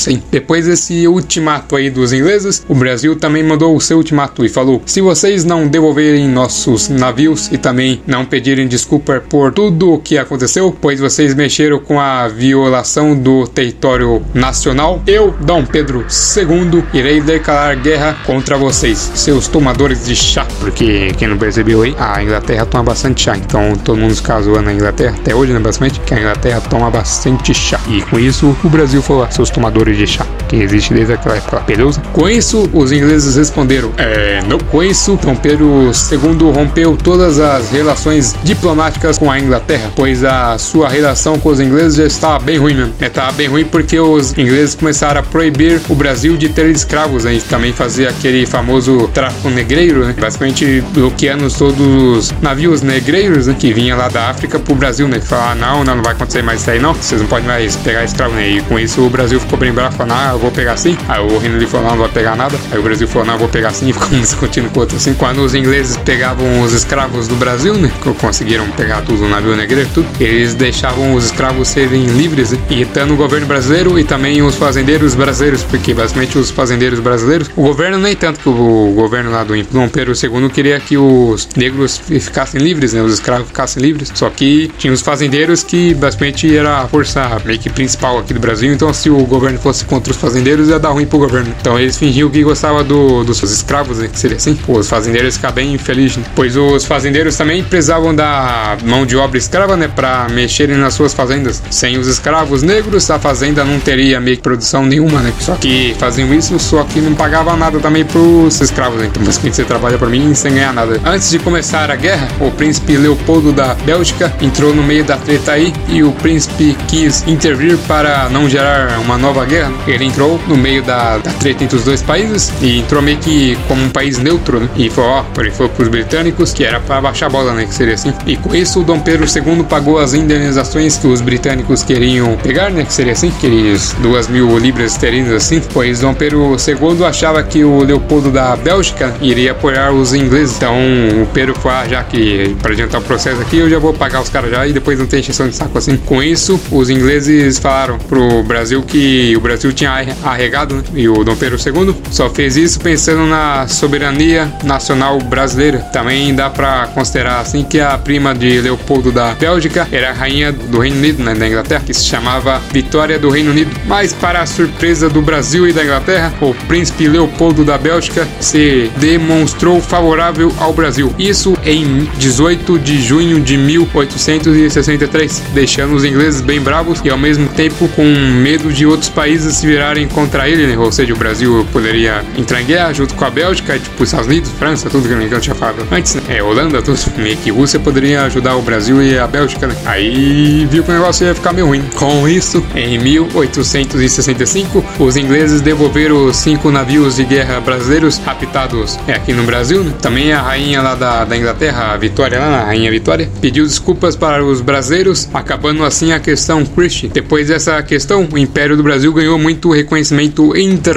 Sim. 0.00 0.22
Depois 0.30 0.64
desse 0.64 1.06
ultimato 1.06 1.59
aí 1.76 1.90
dos 1.90 2.12
ingleses, 2.12 2.64
o 2.68 2.74
Brasil 2.74 3.16
também 3.16 3.42
mandou 3.42 3.74
o 3.76 3.80
seu 3.80 3.98
ultimato 3.98 4.44
e 4.44 4.48
falou: 4.48 4.82
se 4.86 5.00
vocês 5.00 5.44
não 5.44 5.66
devolverem 5.66 6.28
nossos 6.28 6.88
navios 6.88 7.48
e 7.52 7.58
também 7.58 8.02
não 8.06 8.24
pedirem 8.24 8.68
desculpa 8.68 9.22
por 9.28 9.52
tudo 9.52 9.94
o 9.94 9.98
que 9.98 10.18
aconteceu, 10.18 10.76
pois 10.80 11.00
vocês 11.00 11.34
mexeram 11.34 11.78
com 11.78 12.00
a 12.00 12.28
violação 12.28 13.14
do 13.14 13.46
território 13.46 14.22
nacional, 14.34 15.02
eu, 15.06 15.34
Dom 15.40 15.64
Pedro 15.64 16.06
II, 16.36 16.84
irei 16.92 17.20
declarar 17.20 17.76
guerra 17.76 18.16
contra 18.24 18.56
vocês, 18.56 18.98
seus 19.14 19.48
tomadores 19.48 20.06
de 20.06 20.16
chá. 20.16 20.46
Porque 20.58 21.12
quem 21.16 21.28
não 21.28 21.38
percebeu 21.38 21.82
aí, 21.82 21.94
a 21.98 22.22
Inglaterra 22.22 22.66
toma 22.66 22.84
bastante 22.84 23.22
chá. 23.22 23.36
Então 23.36 23.74
todo 23.76 23.98
mundo 23.98 24.14
se 24.14 24.22
casou 24.22 24.60
na 24.62 24.72
Inglaterra, 24.72 25.16
até 25.18 25.34
hoje, 25.34 25.52
né? 25.52 25.58
Basicamente, 25.58 26.00
que 26.00 26.14
a 26.14 26.18
Inglaterra 26.18 26.60
toma 26.60 26.90
bastante 26.90 27.52
chá. 27.54 27.80
E 27.88 28.02
com 28.02 28.18
isso, 28.18 28.56
o 28.62 28.68
Brasil 28.68 29.02
falou: 29.02 29.26
seus 29.30 29.50
tomadores 29.50 29.96
de 29.96 30.06
chá, 30.06 30.26
que 30.48 30.56
existe 30.56 30.94
desde 30.94 31.12
aquela 31.14 31.36
época, 31.36 31.49
beleza? 31.58 32.00
Com 32.12 32.28
isso, 32.28 32.68
os 32.72 32.92
ingleses 32.92 33.36
responderam: 33.36 33.90
é, 33.96 34.40
não. 34.46 34.58
Com 34.58 34.82
isso, 34.82 35.18
Dom 35.22 35.34
Pedro 35.34 35.90
II 35.90 36.52
rompeu 36.52 36.96
todas 36.96 37.40
as 37.40 37.70
relações 37.70 38.36
diplomáticas 38.44 39.18
com 39.18 39.30
a 39.30 39.38
Inglaterra, 39.38 39.90
pois 39.96 40.22
a 40.22 40.56
sua 40.58 40.88
relação 40.88 41.38
com 41.38 41.48
os 41.48 41.60
ingleses 41.60 41.96
já 41.96 42.04
estava 42.04 42.38
bem 42.38 42.58
ruim 42.58 42.74
mesmo. 42.74 42.94
Estava 43.00 43.30
é, 43.30 43.32
bem 43.32 43.48
ruim 43.48 43.64
porque 43.64 43.98
os 43.98 44.36
ingleses 44.36 44.74
começaram 44.74 45.20
a 45.20 45.22
proibir 45.22 45.80
o 45.88 45.94
Brasil 45.94 46.36
de 46.36 46.48
ter 46.48 46.66
escravos, 46.66 47.24
né? 47.24 47.34
E 47.34 47.40
também 47.40 47.72
fazia 47.72 48.10
aquele 48.10 48.46
famoso 48.46 49.08
tráfico 49.08 49.48
negreiro, 49.50 50.04
né? 50.04 50.14
Basicamente 50.18 50.84
bloqueando 50.92 51.50
todos 51.50 51.80
os 51.80 52.34
navios 52.40 52.82
negreiros 52.82 53.46
né? 53.46 53.56
que 53.58 53.72
vinham 53.72 53.98
lá 53.98 54.08
da 54.08 54.30
África 54.30 54.58
pro 54.58 54.74
Brasil, 54.74 55.08
né? 55.08 55.20
Falar, 55.20 55.54
não, 55.56 55.82
não, 55.84 55.96
não 55.96 56.02
vai 56.02 56.12
acontecer 56.12 56.42
mais 56.42 56.60
isso 56.60 56.70
aí 56.70 56.78
não, 56.78 56.94
vocês 56.94 57.20
não 57.20 57.28
podem 57.28 57.46
mais 57.46 57.76
pegar 57.76 58.04
escravo, 58.04 58.34
né? 58.34 58.48
E 58.48 58.62
com 58.62 58.78
isso 58.78 59.00
o 59.00 59.10
Brasil 59.10 59.40
ficou 59.40 59.58
bem 59.58 59.72
bravo, 59.72 59.96
falando, 59.96 60.12
ah, 60.12 60.30
eu 60.32 60.38
vou 60.38 60.50
pegar 60.50 60.76
sim. 60.76 60.96
Aí 61.08 61.20
o 61.20 61.39
Reino 61.40 61.56
Unido 61.56 61.68
falou, 61.68 61.86
não, 61.86 61.96
não 61.96 62.02
vai 62.02 62.08
pegar 62.08 62.36
nada. 62.36 62.56
Aí 62.70 62.78
o 62.78 62.82
Brasil 62.82 63.08
falou, 63.08 63.26
não, 63.26 63.38
vou 63.38 63.48
pegar 63.48 63.70
sim. 63.70 63.92
Ficou 63.92 64.08
discutindo 64.08 64.70
com 64.70 64.80
outro 64.80 64.96
assim. 64.96 65.14
Quando 65.14 65.38
os 65.40 65.54
ingleses 65.54 65.96
pegavam 65.98 66.62
os 66.62 66.72
escravos 66.72 67.26
do 67.26 67.34
Brasil, 67.36 67.74
né? 67.74 67.90
Que 68.02 68.12
conseguiram 68.14 68.68
pegar 68.72 69.02
tudo, 69.02 69.24
o 69.24 69.28
navio 69.28 69.56
negreiro, 69.56 69.88
tudo. 69.94 70.06
Eles 70.20 70.54
deixavam 70.54 71.14
os 71.14 71.26
escravos 71.26 71.68
serem 71.68 72.04
livres, 72.06 72.52
irritando 72.68 73.14
o 73.14 73.16
governo 73.16 73.46
brasileiro 73.46 73.98
e 73.98 74.04
também 74.04 74.42
os 74.42 74.54
fazendeiros 74.54 75.14
brasileiros, 75.14 75.62
porque 75.62 75.94
basicamente 75.94 76.38
os 76.38 76.50
fazendeiros 76.50 77.00
brasileiros, 77.00 77.50
o 77.56 77.62
governo 77.62 77.98
nem 77.98 78.14
tanto 78.14 78.40
que 78.40 78.48
o 78.48 78.92
governo 78.94 79.30
lá 79.30 79.44
do 79.44 79.60
Dom 79.64 79.88
Pedro 79.88 80.12
II 80.14 80.48
queria 80.50 80.78
que 80.78 80.96
os 80.96 81.48
negros 81.56 81.98
ficassem 81.98 82.60
livres, 82.60 82.92
né? 82.92 83.02
Os 83.02 83.14
escravos 83.14 83.48
ficassem 83.48 83.82
livres. 83.82 84.12
Só 84.14 84.28
que 84.28 84.70
tinha 84.78 84.92
os 84.92 85.00
fazendeiros 85.00 85.62
que 85.62 85.94
basicamente 85.94 86.54
era 86.54 86.78
a 86.78 86.88
força 86.88 87.40
meio 87.44 87.58
que 87.58 87.70
principal 87.70 88.18
aqui 88.18 88.34
do 88.34 88.40
Brasil. 88.40 88.72
Então 88.72 88.92
se 88.92 89.08
o 89.08 89.24
governo 89.24 89.58
fosse 89.58 89.84
contra 89.84 90.12
os 90.12 90.18
fazendeiros 90.18 90.68
ia 90.68 90.78
dar 90.78 90.90
ruim 90.90 91.06
pro 91.06 91.18
governo. 91.18 91.29
Então 91.60 91.78
eles 91.78 91.96
fingiam 91.96 92.28
que 92.28 92.42
gostavam 92.42 92.84
do, 92.84 93.24
dos 93.24 93.42
escravos, 93.42 93.98
né? 93.98 94.08
Que 94.08 94.18
seria 94.18 94.36
assim. 94.36 94.58
Os 94.68 94.88
fazendeiros 94.88 95.36
ficar 95.36 95.52
bem 95.52 95.74
infelizes, 95.74 96.18
né? 96.18 96.24
Pois 96.34 96.56
os 96.56 96.84
fazendeiros 96.84 97.36
também 97.36 97.62
precisavam 97.62 98.14
da 98.14 98.76
mão 98.84 99.06
de 99.06 99.16
obra 99.16 99.38
escrava, 99.38 99.76
né? 99.76 99.88
Pra 99.88 100.28
mexerem 100.30 100.76
nas 100.76 100.94
suas 100.94 101.14
fazendas. 101.14 101.62
Sem 101.70 101.98
os 101.98 102.06
escravos 102.06 102.62
negros, 102.62 103.10
a 103.10 103.18
fazenda 103.18 103.64
não 103.64 103.78
teria 103.78 104.20
meio 104.20 104.36
que 104.36 104.42
produção 104.42 104.84
nenhuma, 104.84 105.20
né? 105.20 105.32
Só 105.40 105.54
que 105.54 105.94
faziam 105.98 106.32
isso, 106.34 106.58
só 106.58 106.84
que 106.84 107.00
não 107.00 107.14
pagava 107.14 107.56
nada 107.56 107.78
também 107.78 108.04
pros 108.04 108.60
escravos, 108.60 109.00
né? 109.00 109.06
Então 109.06 109.22
basicamente 109.22 109.56
você 109.56 109.64
trabalha 109.64 109.98
por 109.98 110.08
mim 110.08 110.34
sem 110.34 110.54
ganhar 110.54 110.72
nada. 110.72 111.00
Antes 111.04 111.30
de 111.30 111.38
começar 111.38 111.90
a 111.90 111.96
guerra, 111.96 112.28
o 112.40 112.50
príncipe 112.50 112.96
Leopoldo 112.96 113.52
da 113.52 113.74
Bélgica 113.74 114.32
entrou 114.40 114.74
no 114.74 114.82
meio 114.82 115.04
da 115.04 115.16
treta 115.16 115.52
aí 115.52 115.72
e 115.88 116.02
o 116.02 116.12
príncipe 116.12 116.76
quis 116.88 117.26
intervir 117.26 117.76
para 117.86 118.28
não 118.28 118.48
gerar 118.48 118.98
uma 119.00 119.16
nova 119.16 119.44
guerra. 119.44 119.72
Ele 119.86 120.04
entrou 120.04 120.40
no 120.46 120.56
meio 120.56 120.82
da, 120.82 121.18
da 121.22 121.32
treta 121.32 121.64
entre 121.64 121.76
os 121.76 121.84
dois 121.84 122.02
países 122.02 122.52
e 122.60 122.78
entrou 122.78 123.02
meio 123.02 123.18
que 123.18 123.56
como 123.68 123.82
um 123.82 123.88
país 123.88 124.18
neutro, 124.18 124.60
né? 124.60 124.68
E 124.76 124.90
falou, 124.90 125.10
ó, 125.10 125.40
ele 125.40 125.50
foi 125.50 125.68
pros 125.68 125.88
britânicos 125.88 126.52
que 126.52 126.64
era 126.64 126.80
para 126.80 127.00
baixar 127.00 127.26
a 127.26 127.28
bola, 127.28 127.52
né? 127.52 127.64
Que 127.66 127.74
seria 127.74 127.94
assim. 127.94 128.12
E 128.26 128.36
com 128.36 128.54
isso, 128.54 128.80
o 128.80 128.84
Dom 128.84 129.00
Pedro 129.00 129.26
II 129.26 129.64
pagou 129.64 129.98
as 129.98 130.14
indenizações 130.14 130.96
que 130.96 131.06
os 131.06 131.20
britânicos 131.20 131.82
queriam 131.82 132.36
pegar, 132.36 132.70
né? 132.70 132.84
Que 132.84 132.92
seria 132.92 133.12
assim, 133.12 133.28
aqueles 133.28 133.94
duas 134.00 134.28
mil 134.28 134.58
libras 134.58 134.92
esterlinas 134.92 135.32
assim. 135.32 135.60
Pois 135.72 136.00
Dom 136.00 136.14
Pedro 136.14 136.56
II 136.56 137.04
achava 137.04 137.42
que 137.42 137.64
o 137.64 137.82
Leopoldo 137.82 138.30
da 138.30 138.56
Bélgica 138.56 139.14
iria 139.20 139.52
apoiar 139.52 139.92
os 139.92 140.14
ingleses. 140.14 140.56
Então 140.56 140.76
o 141.22 141.26
Pedro 141.32 141.54
foi, 141.58 141.72
ah, 141.72 141.86
já 141.88 142.02
que 142.04 142.56
para 142.62 142.72
adiantar 142.72 143.00
o 143.00 143.04
processo 143.04 143.40
aqui, 143.40 143.58
eu 143.58 143.68
já 143.68 143.78
vou 143.78 143.92
pagar 143.92 144.20
os 144.20 144.28
caras 144.28 144.50
já 144.50 144.66
e 144.66 144.72
depois 144.72 144.98
não 144.98 145.06
tem 145.06 145.20
exceção 145.20 145.48
de 145.48 145.54
saco 145.54 145.76
assim. 145.76 145.96
Com 145.96 146.22
isso, 146.22 146.60
os 146.70 146.90
ingleses 146.90 147.58
falaram 147.58 147.98
pro 147.98 148.42
Brasil 148.42 148.82
que 148.82 149.34
o 149.36 149.40
Brasil 149.40 149.72
tinha 149.72 149.90
arregado, 150.22 150.76
né? 150.76 150.82
e 150.94 151.08
o 151.10 151.24
Dom 151.24 151.36
Pedro 151.36 151.58
II 151.58 151.94
só 152.10 152.30
fez 152.30 152.56
isso 152.56 152.80
pensando 152.80 153.26
na 153.26 153.66
soberania 153.68 154.52
nacional 154.64 155.18
brasileira. 155.18 155.78
Também 155.92 156.34
dá 156.34 156.48
para 156.50 156.88
considerar 156.88 157.40
assim 157.40 157.62
que 157.62 157.80
a 157.80 157.96
prima 157.98 158.34
de 158.34 158.60
Leopoldo 158.60 159.12
da 159.12 159.34
Bélgica 159.34 159.86
era 159.90 160.10
a 160.10 160.12
rainha 160.12 160.52
do 160.52 160.80
Reino 160.80 160.96
Unido, 160.96 161.22
né, 161.22 161.34
da 161.34 161.46
Inglaterra, 161.46 161.82
que 161.84 161.94
se 161.94 162.04
chamava 162.04 162.60
Vitória 162.72 163.18
do 163.18 163.30
Reino 163.30 163.50
Unido. 163.50 163.70
Mas 163.86 164.12
para 164.12 164.40
a 164.40 164.46
surpresa 164.46 165.08
do 165.08 165.22
Brasil 165.22 165.68
e 165.68 165.72
da 165.72 165.82
Inglaterra, 165.82 166.32
o 166.40 166.54
príncipe 166.66 167.08
Leopoldo 167.08 167.64
da 167.64 167.76
Bélgica 167.76 168.26
se 168.40 168.90
demonstrou 168.96 169.80
favorável 169.80 170.52
ao 170.58 170.72
Brasil. 170.72 171.14
Isso 171.18 171.56
em 171.64 172.08
18 172.18 172.78
de 172.78 173.02
junho 173.02 173.40
de 173.40 173.56
1863, 173.56 175.42
deixando 175.52 175.94
os 175.94 176.04
ingleses 176.04 176.40
bem 176.40 176.60
bravos 176.60 177.00
e 177.04 177.10
ao 177.10 177.18
mesmo 177.18 177.48
tempo 177.48 177.88
com 177.88 178.04
medo 178.04 178.72
de 178.72 178.86
outros 178.86 179.08
países 179.08 179.56
se 179.56 179.66
virarem 179.66 180.08
contra 180.08 180.48
ele, 180.48 180.66
né? 180.66 180.76
Seja, 181.00 181.14
o 181.14 181.16
Brasil 181.16 181.66
poderia 181.72 182.22
entrar 182.36 182.60
em 182.60 182.66
guerra 182.66 182.92
junto 182.92 183.14
com 183.14 183.24
a 183.24 183.30
Bélgica, 183.30 183.78
tipo 183.78 184.02
os 184.02 184.08
Estados 184.08 184.26
Unidos, 184.26 184.50
França, 184.58 184.90
tudo 184.90 185.08
que 185.08 185.34
eu 185.34 185.40
tinha 185.40 185.54
falado 185.54 185.86
antes, 185.90 186.14
né? 186.16 186.22
É, 186.28 186.42
Holanda, 186.42 186.82
tudo, 186.82 186.98
meio 187.16 187.36
que 187.38 187.50
Rússia 187.50 187.80
poderia 187.80 188.24
ajudar 188.24 188.54
o 188.56 188.62
Brasil 188.62 189.02
e 189.02 189.18
a 189.18 189.26
Bélgica, 189.26 189.66
né? 189.66 189.74
Aí 189.86 190.66
viu 190.70 190.84
que 190.84 190.90
o 190.90 190.94
negócio 190.94 191.26
ia 191.26 191.34
ficar 191.34 191.54
meio 191.54 191.66
ruim. 191.66 191.82
Com 191.94 192.28
isso, 192.28 192.62
em 192.74 192.98
1865, 192.98 194.84
os 194.98 195.16
ingleses 195.16 195.62
devolveram 195.62 196.26
os 196.26 196.36
cinco 196.36 196.70
navios 196.70 197.16
de 197.16 197.24
guerra 197.24 197.60
brasileiros 197.60 198.18
raptados 198.18 198.98
é, 199.08 199.14
aqui 199.14 199.32
no 199.32 199.44
Brasil, 199.44 199.82
né? 199.82 199.94
Também 200.02 200.32
a 200.32 200.42
rainha 200.42 200.82
lá 200.82 200.94
da, 200.94 201.24
da 201.24 201.36
Inglaterra, 201.36 201.94
a 201.94 201.96
Vitória, 201.96 202.38
lá, 202.38 202.60
a 202.60 202.64
rainha 202.66 202.90
Vitória, 202.90 203.30
pediu 203.40 203.64
desculpas 203.64 204.16
para 204.16 204.44
os 204.44 204.60
brasileiros, 204.60 205.30
acabando 205.32 205.82
assim 205.82 206.12
a 206.12 206.20
questão 206.20 206.64
Christie. 206.66 207.08
Depois 207.08 207.48
dessa 207.48 207.82
questão, 207.82 208.28
o 208.30 208.36
Império 208.36 208.76
do 208.76 208.82
Brasil 208.82 209.10
ganhou 209.14 209.38
muito 209.38 209.70
reconhecimento 209.70 210.54
internacional, 210.56 210.89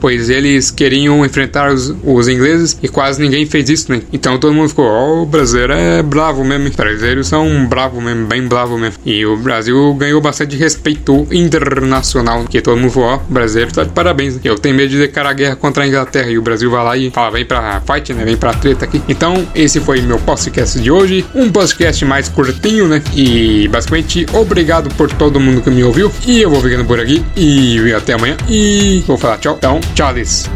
pois 0.00 0.28
eles 0.30 0.70
queriam 0.70 1.24
enfrentar 1.24 1.72
os, 1.72 1.94
os 2.04 2.28
ingleses 2.28 2.78
e 2.82 2.88
quase 2.88 3.20
ninguém 3.20 3.46
fez 3.46 3.68
isso, 3.68 3.92
né? 3.92 4.02
Então 4.12 4.38
todo 4.38 4.52
mundo 4.52 4.68
ficou, 4.68 4.86
ó, 4.86 5.06
oh, 5.06 5.22
o 5.22 5.26
brasileiro 5.26 5.72
é 5.72 6.02
bravo 6.02 6.44
mesmo, 6.44 6.68
os 6.68 6.76
brasileiros 6.76 7.28
são 7.28 7.66
bravos 7.66 8.02
mesmo, 8.02 8.26
bem 8.26 8.46
bravo 8.46 8.78
mesmo. 8.78 8.98
E 9.04 9.24
o 9.24 9.36
Brasil 9.36 9.94
ganhou 9.94 10.20
bastante 10.20 10.56
respeito 10.56 11.26
internacional, 11.30 12.40
porque 12.42 12.60
todo 12.60 12.78
mundo 12.78 12.90
falou, 12.90 13.08
ó, 13.10 13.14
oh, 13.16 13.32
brasileiro 13.32 13.72
tá 13.72 13.84
de 13.84 13.90
parabéns. 13.90 14.38
Eu 14.44 14.58
tenho 14.58 14.74
medo 14.74 14.90
de 14.90 14.98
declarar 14.98 15.32
guerra 15.32 15.56
contra 15.56 15.84
a 15.84 15.86
Inglaterra 15.86 16.30
e 16.30 16.38
o 16.38 16.42
Brasil 16.42 16.70
vai 16.70 16.84
lá 16.84 16.96
e 16.96 17.10
fala, 17.10 17.30
vem 17.30 17.44
pra 17.44 17.80
fight, 17.80 18.12
né? 18.12 18.24
Vem 18.24 18.36
pra 18.36 18.52
treta 18.54 18.84
aqui. 18.84 19.02
Então, 19.08 19.46
esse 19.54 19.80
foi 19.80 20.00
meu 20.00 20.18
podcast 20.18 20.80
de 20.80 20.90
hoje, 20.90 21.24
um 21.34 21.50
podcast 21.50 22.04
mais 22.04 22.28
curtinho, 22.28 22.88
né? 22.88 23.02
E 23.14 23.68
basicamente, 23.68 24.26
obrigado 24.32 24.92
por 24.94 25.10
todo 25.12 25.40
mundo 25.40 25.60
que 25.60 25.70
me 25.70 25.84
ouviu. 25.84 26.10
E 26.26 26.42
eu 26.42 26.50
vou 26.50 26.60
ficando 26.60 26.84
por 26.84 27.00
aqui. 27.00 27.24
E 27.36 27.92
até 27.94 28.14
amanhã. 28.14 28.36
E 28.48 29.01
Vou 29.06 29.18
falar 29.18 29.38
tchau, 29.38 29.54
é 29.54 29.56
então. 29.56 29.80
Charles. 29.96 30.48